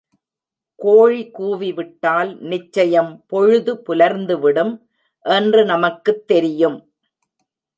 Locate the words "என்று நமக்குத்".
5.25-6.27